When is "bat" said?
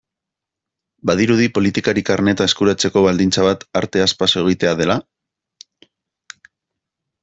3.51-3.69